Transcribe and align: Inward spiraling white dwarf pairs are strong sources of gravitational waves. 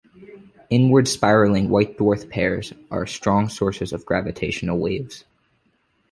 Inward 0.71 1.07
spiraling 1.07 1.69
white 1.69 1.95
dwarf 1.99 2.27
pairs 2.31 2.73
are 2.89 3.05
strong 3.05 3.49
sources 3.49 3.93
of 3.93 4.03
gravitational 4.03 4.79
waves. 4.79 5.25